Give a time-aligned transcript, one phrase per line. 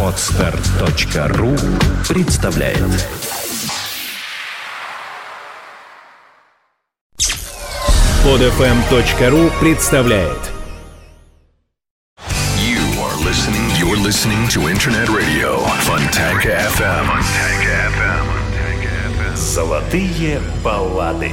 [0.00, 1.56] Отстар.ру
[2.08, 2.78] представляет
[8.22, 10.38] Подфм.ру представляет
[12.58, 13.68] You are listening.
[13.76, 17.06] You're listening to Internet Radio Fontanka FM.
[17.06, 19.34] Fontanka FM.
[19.34, 21.32] Золотые баллады.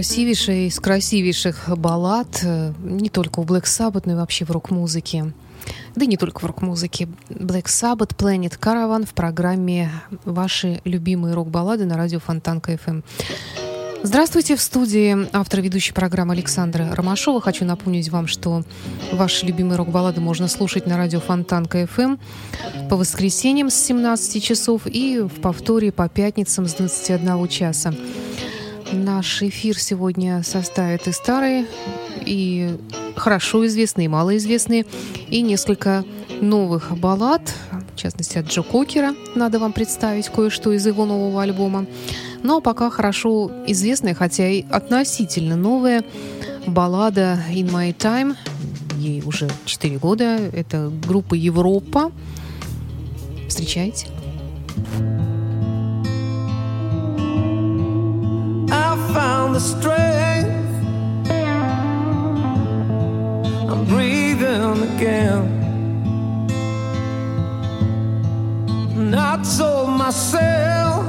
[0.00, 5.34] Красивейшая из красивейших баллад, э, не только у Black Sabbath, но и вообще в рок-музыке.
[5.94, 7.06] Да и не только в рок-музыке.
[7.28, 9.90] Black Sabbath, Planet Caravan в программе
[10.24, 13.04] «Ваши любимые рок-баллады» на радио Фонтанка FM.
[14.02, 17.42] Здравствуйте, в студии автор ведущей программы Александра Ромашова.
[17.42, 18.64] Хочу напомнить вам, что
[19.12, 22.16] ваши любимые рок-баллады можно слушать на радио Фонтан КФМ
[22.88, 27.92] по воскресеньям с 17 часов и в повторе по пятницам с 21 часа.
[28.92, 31.66] Наш эфир сегодня составит и старые,
[32.24, 32.76] и
[33.16, 34.86] хорошо известные, и малоизвестные,
[35.28, 36.04] и несколько
[36.40, 37.42] новых баллад,
[37.94, 39.14] в частности от Джо Кокера.
[39.34, 41.86] Надо вам представить кое-что из его нового альбома
[42.42, 46.04] но пока хорошо известная, хотя и относительно новая
[46.66, 48.36] баллада «In My Time».
[48.98, 50.38] Ей уже 4 года.
[50.52, 52.12] Это группа «Европа».
[53.48, 54.06] Встречайте.
[54.98, 55.29] I
[59.50, 60.48] found the strength.
[63.70, 65.46] I'm breathing again.
[69.10, 71.06] Not so myself.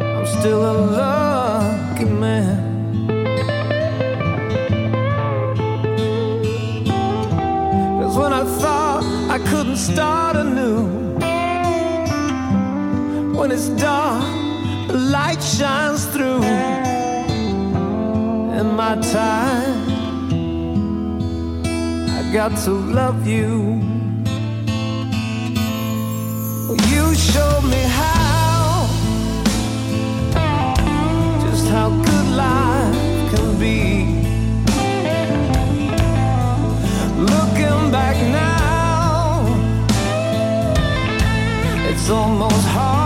[0.00, 2.60] I'm still a lucky man.
[8.00, 11.14] Cause when I thought I couldn't start anew,
[13.36, 14.43] when it's dark,
[14.98, 16.42] light shines through.
[18.60, 19.88] In my time,
[22.08, 23.82] I got to love you.
[26.92, 28.86] You showed me how.
[31.42, 34.04] Just how good life can be.
[37.18, 39.44] Looking back now,
[41.90, 43.03] it's almost hard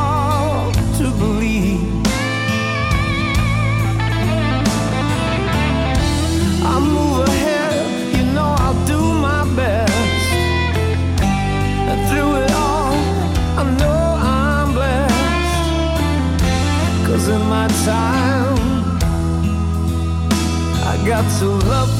[17.88, 18.98] time,
[21.06, 21.97] got to love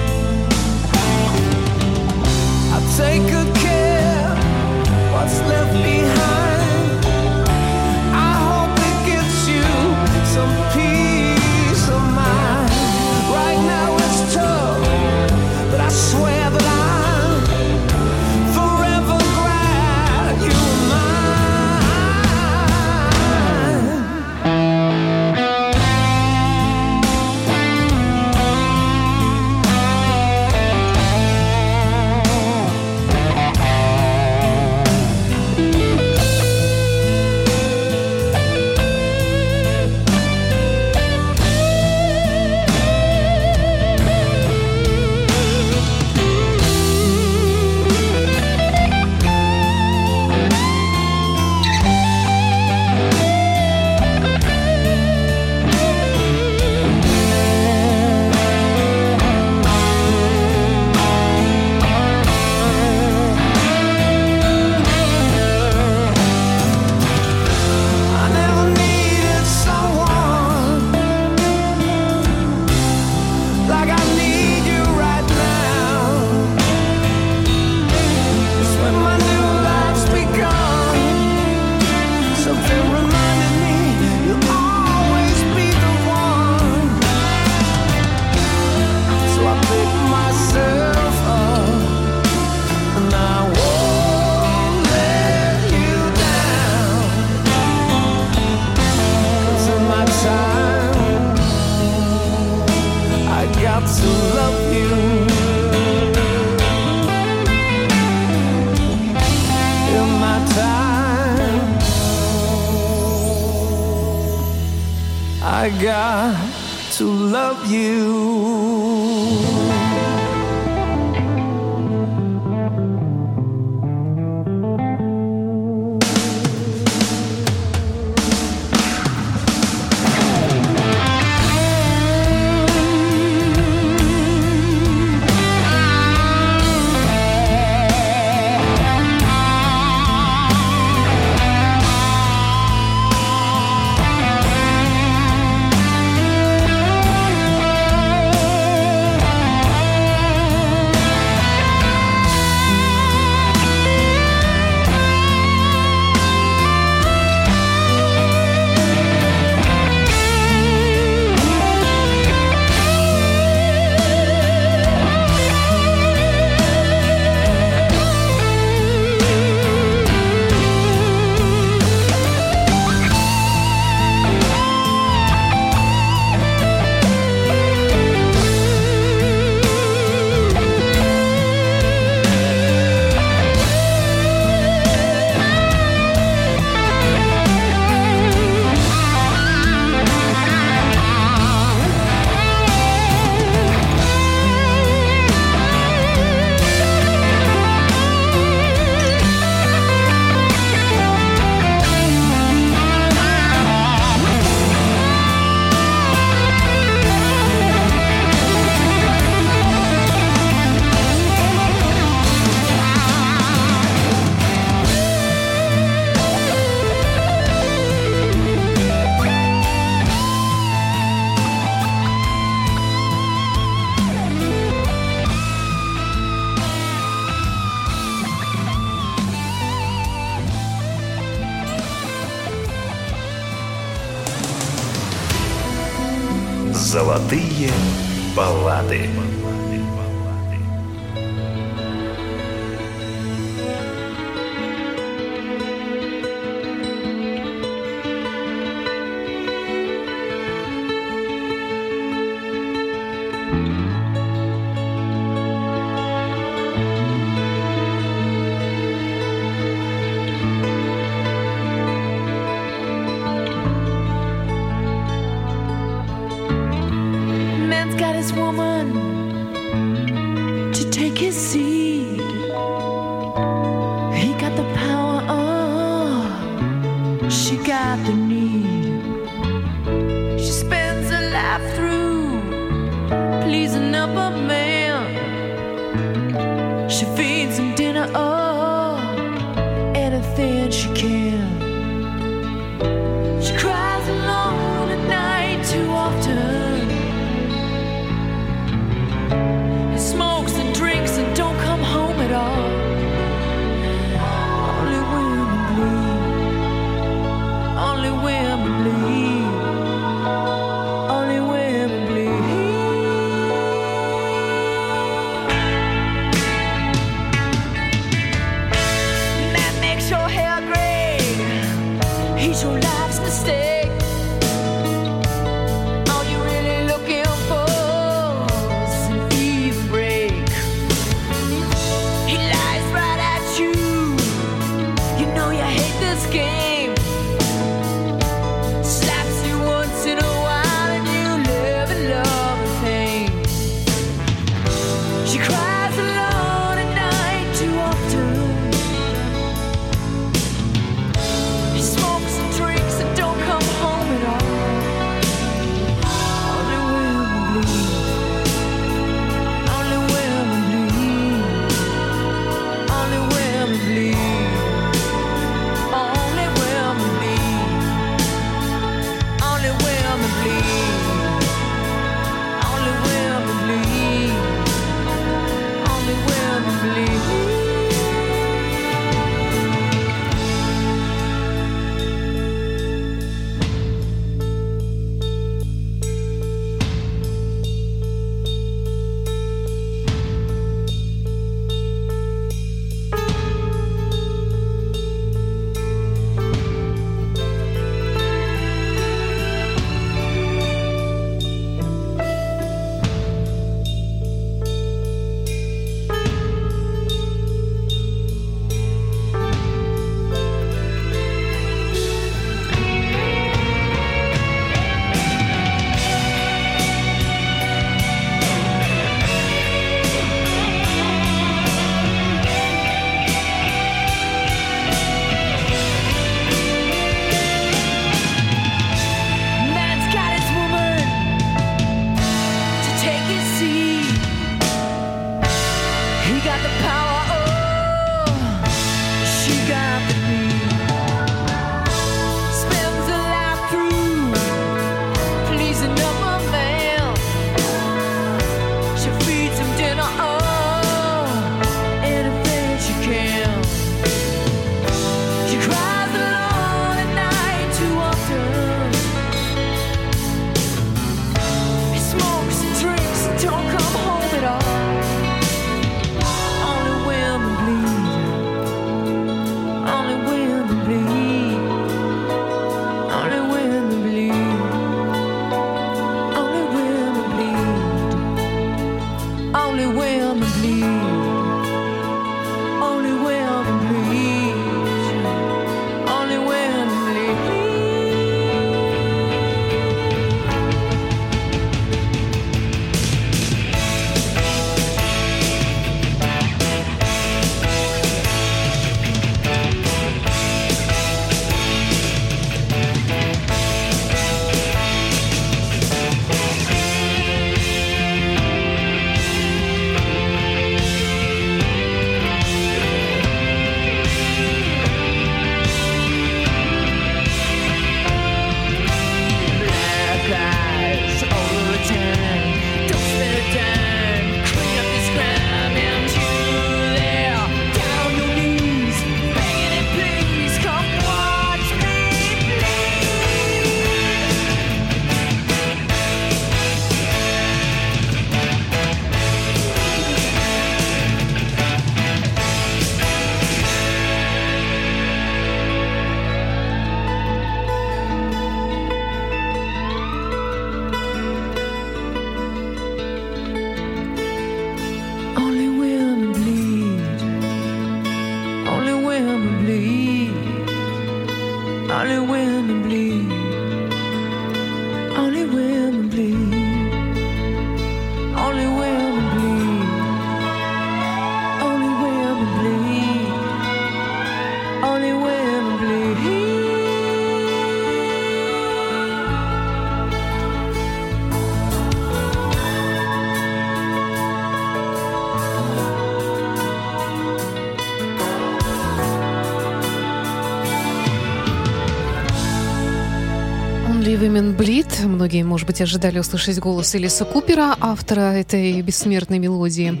[595.26, 600.00] Многие, может быть, ожидали услышать голос Элиса Купера, автора этой бессмертной мелодии.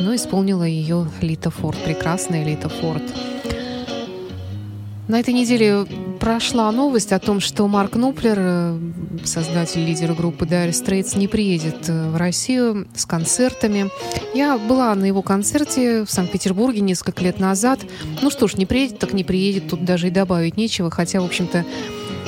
[0.00, 3.02] Но исполнила ее Лита Форд, прекрасная Лита Форд.
[5.06, 5.86] На этой неделе
[6.18, 8.78] прошла новость о том, что Марк Нуплер, э,
[9.22, 13.88] создатель, лидер группы Dire Straits, не приедет э, в Россию с концертами.
[14.34, 17.78] Я была на его концерте в Санкт-Петербурге несколько лет назад.
[18.20, 21.24] Ну что ж, не приедет, так не приедет, тут даже и добавить нечего, хотя, в
[21.24, 21.64] общем-то,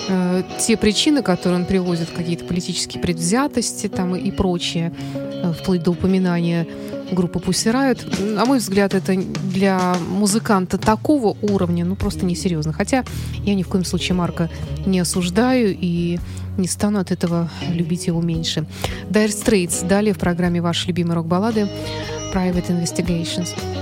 [0.08, 5.90] э, те причины, которые он приводит, какие-то политические предвзятости там и прочее, э, вплоть до
[5.90, 6.66] упоминания
[7.12, 7.72] группы Pussy
[8.34, 12.72] на мой взгляд, это для музыканта такого уровня, ну, просто несерьезно.
[12.72, 13.04] Хотя
[13.44, 14.50] я ни в коем случае Марка
[14.86, 16.18] не осуждаю и
[16.58, 18.66] не стану от этого любить его меньше.
[19.10, 21.68] Dire Straits далее в программе ваши любимые рок-баллады
[22.34, 23.81] Private Investigations.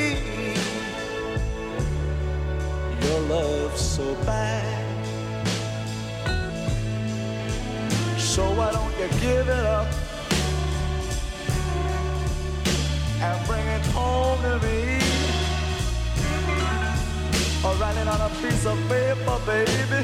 [3.29, 4.77] love so bad.
[8.17, 9.87] So why don't you give it up
[13.21, 14.99] and bring it home to me?
[17.63, 20.03] Or write it on a piece of paper, baby,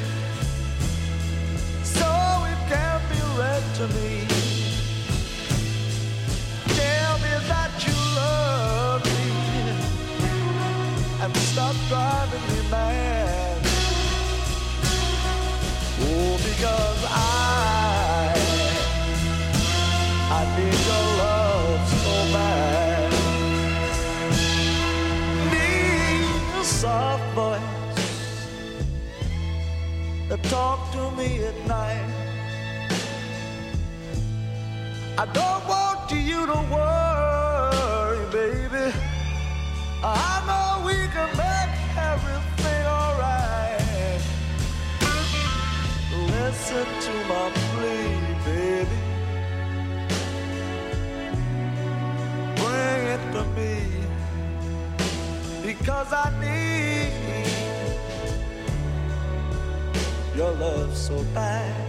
[1.84, 2.06] so
[2.52, 4.27] it can be read to me.
[11.58, 13.58] Stop driving me mad.
[16.02, 18.32] Oh, because I,
[20.38, 23.10] I need your love so bad.
[25.52, 27.76] Need a soft voice
[30.30, 32.10] to talk to me at night.
[35.18, 36.87] I don't want you to worry,
[55.88, 57.14] because I need
[60.36, 61.87] your love so bad.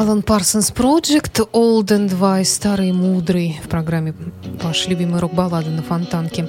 [0.00, 4.14] Алан Парсонс Project, Old and Wise, старый и мудрый в программе
[4.62, 6.48] «Ваши любимые рок-баллады на Фонтанке».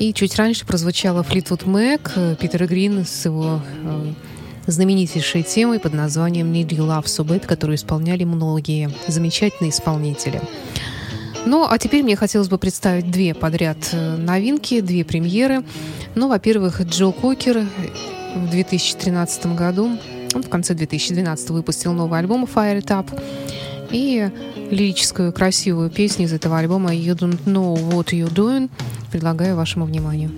[0.00, 4.12] И чуть раньше прозвучала Флитвуд Мэк, э, Питера Грин с его э,
[4.66, 10.42] знаменитейшей темой под названием «Need You Love So Bad», которую исполняли многие замечательные исполнители.
[11.46, 15.62] Ну, а теперь мне хотелось бы представить две подряд э, новинки, две премьеры.
[16.16, 17.64] Ну, во-первых, Джо Кокер
[18.34, 19.98] в 2013 году,
[20.34, 23.22] он в конце 2012 выпустил новый альбом Fire It Up
[23.90, 24.30] и
[24.70, 28.70] лирическую красивую песню из этого альбома You Don't Know What You're Doing
[29.10, 30.30] предлагаю вашему вниманию.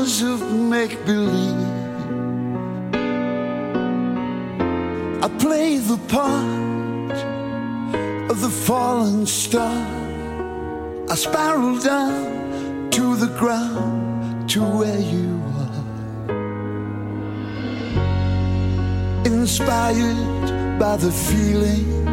[0.00, 1.68] Of make believe.
[5.22, 7.18] I play the part
[8.30, 9.76] of the fallen star.
[11.10, 15.84] I spiral down to the ground to where you are.
[19.26, 22.08] Inspired by the feeling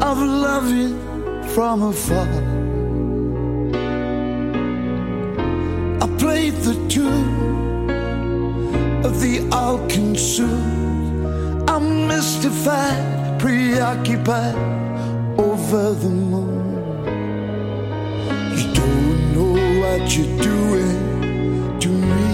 [0.00, 0.94] of loving
[1.48, 2.53] from afar.
[6.24, 7.90] Played the tune
[9.04, 11.68] of the all consumed.
[11.68, 14.56] I'm mystified, preoccupied
[15.38, 16.64] over the moon.
[18.56, 20.98] You don't know what you're doing
[21.84, 22.30] to me.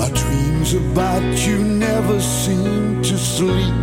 [0.00, 3.78] My dreams about you never seem to sleep.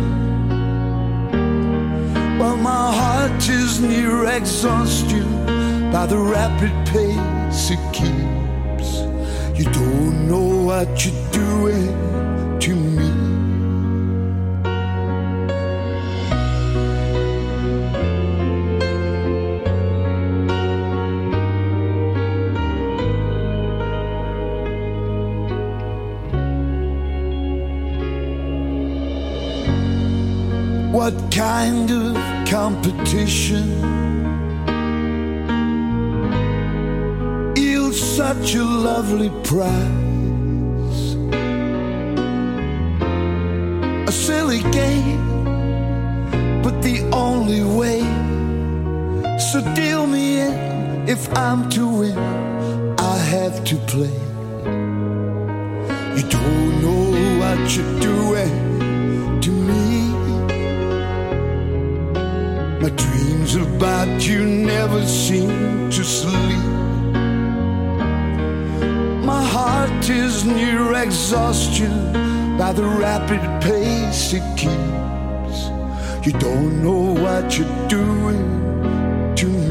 [2.38, 5.35] While my heart is near exhaustion
[5.96, 8.90] by the rapid pace it keeps.
[9.58, 11.88] You don't know what you're doing
[12.60, 13.08] to me.
[30.92, 32.16] What kind of
[32.46, 33.95] competition?
[38.36, 41.14] Such a lovely prize?
[44.08, 48.00] A silly game, but the only way.
[49.38, 52.18] So deal me in if I'm to win,
[52.98, 54.18] I have to play.
[56.16, 57.04] You don't know
[57.40, 59.92] what you're doing to me.
[62.82, 66.75] My dreams about you never seem to sleep.
[70.08, 72.12] Is near exhaustion
[72.56, 75.58] by the rapid pace it keeps.
[76.26, 79.68] You don't know what you're doing to me.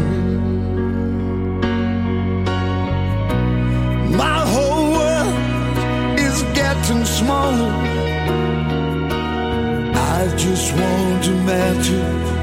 [4.15, 7.73] My whole world is getting smaller.
[9.95, 12.34] I just want to matter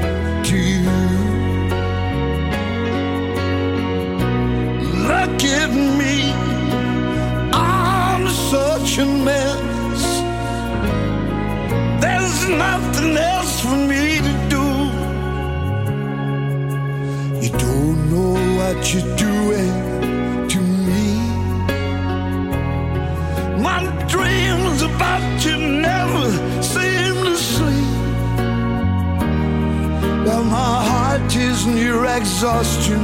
[32.42, 33.02] exhaustion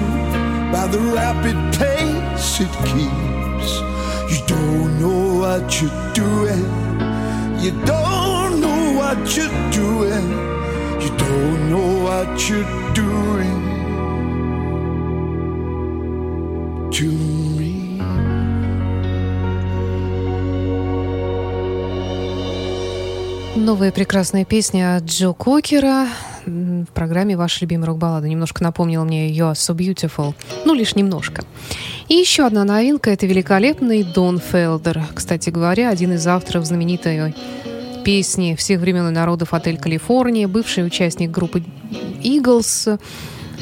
[0.73, 3.71] by the rapid pace it keeps.
[4.33, 6.65] You don't know what you're doing.
[7.65, 10.27] You don't know what you're doing.
[11.03, 13.63] You don't know what you're doing
[16.97, 17.07] to
[17.59, 18.01] me.
[23.57, 26.09] Новая прекрасная песня от Джо Кокера м,
[26.50, 28.28] в программе «Ваша любимая рок-баллада».
[28.28, 30.34] Немножко напомнила мне «You are so beautiful».
[30.66, 31.44] Ну, лишь немножко.
[32.08, 35.02] И еще одна новинка– это великолепный Дон Фелдер.
[35.14, 37.36] Кстати говоря, один из авторов знаменитой
[38.04, 41.64] песни всех времен и народов «Отель Калифорния», бывший участник группы
[42.24, 42.90] «Иглс»,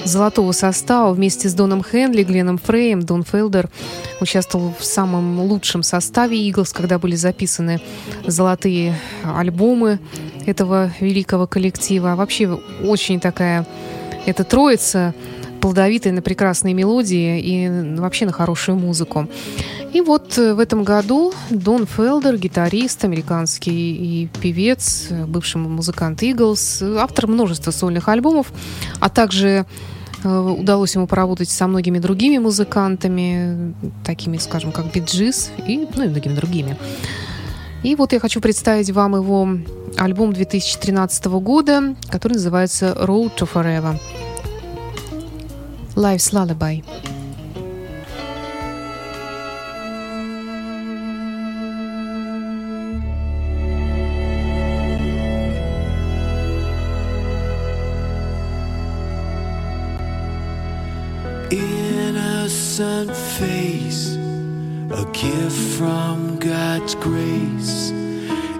[0.06, 3.04] золотого состава вместе с Доном Хенли, Гленном Фреем.
[3.04, 3.70] Дон Фелдер
[4.22, 7.82] участвовал в самом лучшем составе Иглс, когда были записаны
[8.26, 10.00] золотые альбомы
[10.46, 12.16] этого великого коллектива.
[12.16, 13.66] Вообще очень такая
[14.26, 15.14] эта троица
[15.62, 19.28] плодовитая на прекрасные мелодии и вообще на хорошую музыку.
[19.98, 26.22] И вот э, в этом году Дон Фелдер, гитарист, американский и певец, э, бывший музыкант
[26.22, 28.54] Иглс, автор множества сольных альбомов,
[29.00, 29.66] а также
[30.24, 33.74] э, удалось ему поработать со многими другими музыкантами,
[34.06, 36.78] такими, скажем, как Биджис и, ну, и многими другими.
[37.82, 39.50] И вот я хочу представить вам его
[39.98, 44.00] альбом 2013 года, который называется «Road to Forever».
[45.96, 46.84] Life's Lullaby.
[62.98, 64.16] Innocent face,
[64.90, 67.92] a gift from God's grace.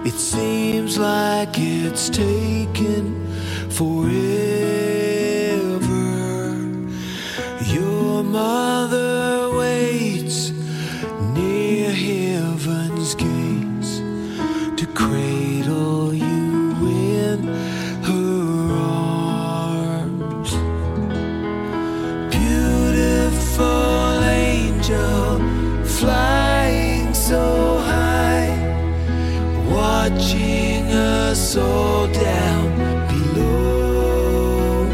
[0.06, 3.26] It seems like it's taken
[3.68, 4.14] forever.
[7.64, 10.52] Your mother waits
[11.34, 13.98] near heaven's gates
[14.80, 15.37] to cradle
[31.56, 34.86] all down below.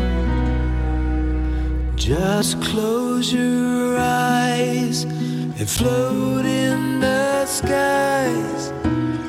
[1.96, 8.72] Just close your eyes and float in the skies.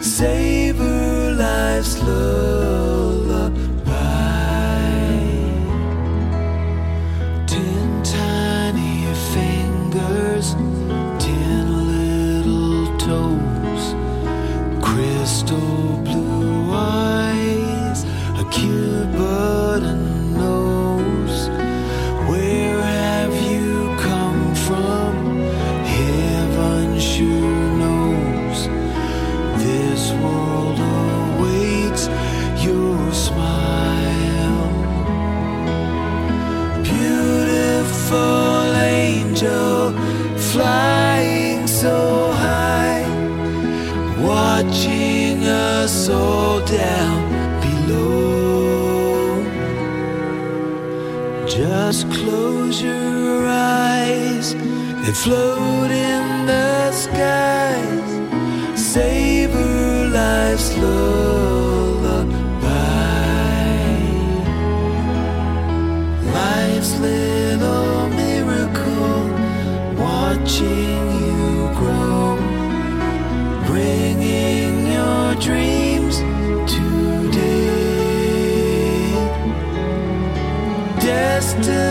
[0.02, 2.65] Savor life's lullaby.
[55.26, 58.10] float in the skies,
[58.80, 62.30] savor life's lullaby.
[66.32, 69.24] Life's little miracle,
[69.98, 72.38] watching you grow,
[73.66, 76.18] bringing your dreams
[76.72, 77.56] today.
[81.00, 81.85] Destiny.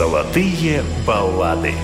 [0.00, 1.74] Золотые баллады.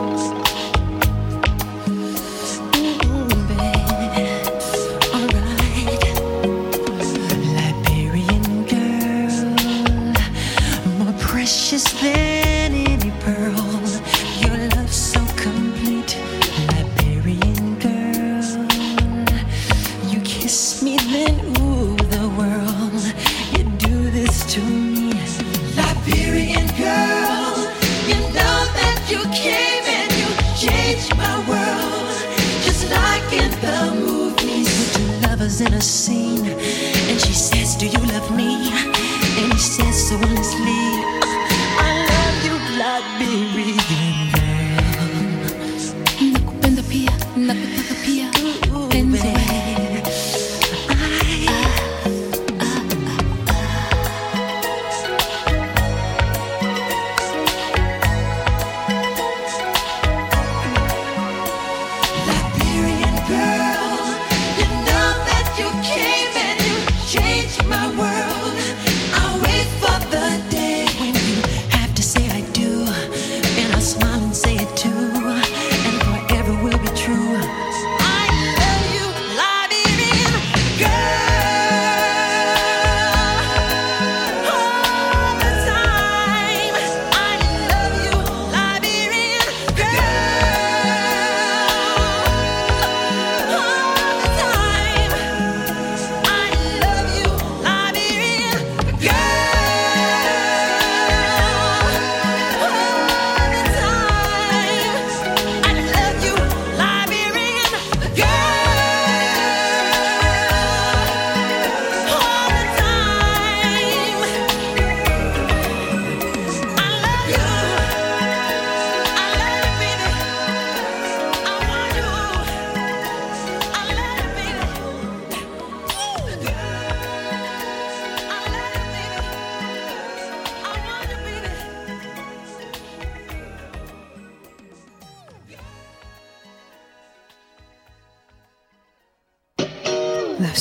[0.00, 0.39] Records.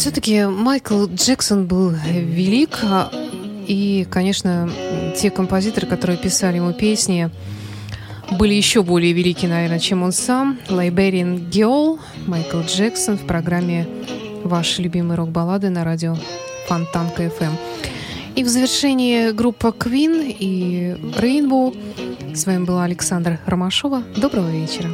[0.10, 3.12] Все-таки Майкл Джексон был велик, а,
[3.68, 4.68] и, конечно,
[5.16, 7.30] те композиторы, которые писали ему песни,
[8.32, 10.58] были еще более велики, наверное, чем он сам.
[10.68, 13.88] Liberian Girl, Майкл Джексон в программе
[14.44, 16.18] «Ваши любимые рок-баллады» на радио
[16.68, 17.52] Фонтанка FM.
[18.36, 21.78] И в завершении группа Queen и Rainbow.
[22.34, 24.02] С вами была Александра Ромашова.
[24.18, 24.90] Доброго вечера.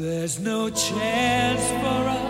[0.00, 2.29] There's no chance for us.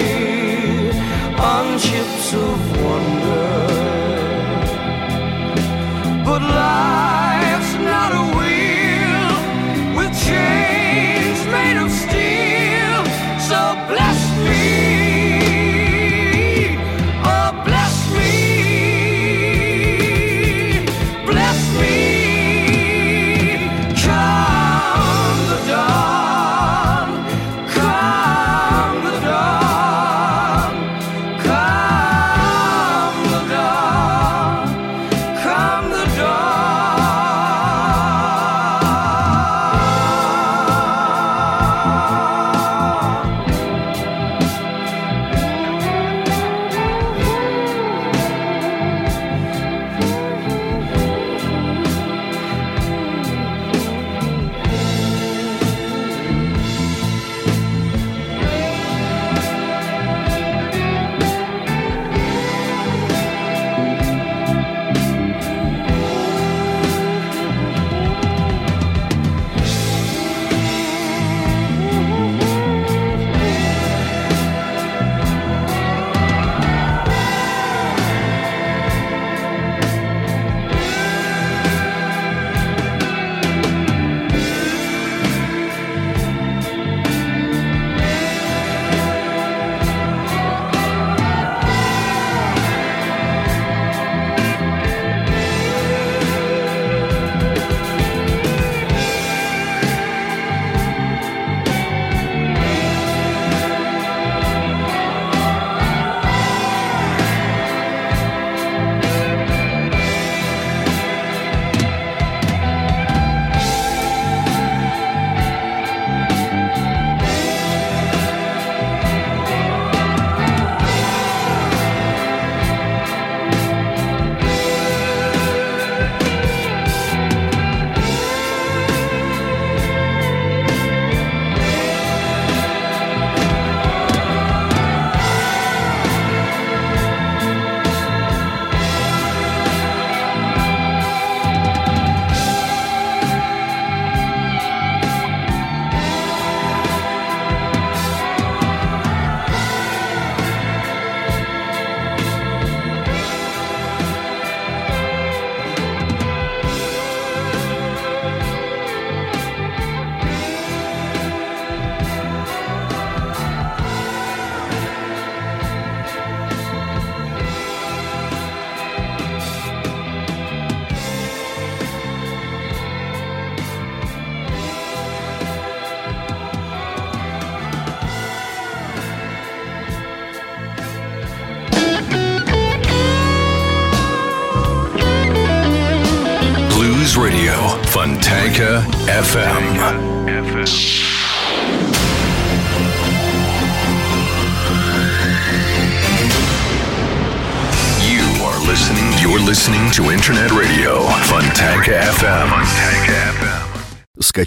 [1.40, 3.35] on ships of wonder.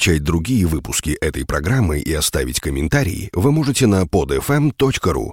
[0.09, 5.33] Скачать другие выпуски этой программы и оставить комментарии вы можете на podfm.ru.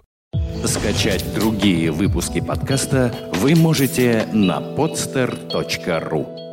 [0.65, 6.44] Скачать другие выпуски подкаста вы можете на podster.ru.